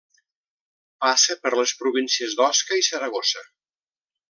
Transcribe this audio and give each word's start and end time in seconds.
Passa 1.05 1.35
per 1.43 1.51
les 1.59 1.75
províncies 1.83 2.35
d'Osca 2.41 2.81
i 2.83 2.89
Saragossa. 2.91 3.45